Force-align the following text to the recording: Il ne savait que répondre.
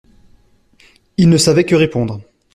Il 1.17 1.29
ne 1.29 1.37
savait 1.37 1.63
que 1.63 1.75
répondre. 1.75 2.21